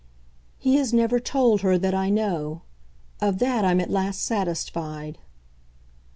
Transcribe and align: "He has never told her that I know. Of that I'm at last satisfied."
"He 0.57 0.77
has 0.77 0.91
never 0.91 1.19
told 1.19 1.61
her 1.61 1.77
that 1.77 1.93
I 1.93 2.09
know. 2.09 2.63
Of 3.19 3.37
that 3.37 3.63
I'm 3.63 3.79
at 3.79 3.91
last 3.91 4.23
satisfied." 4.25 5.19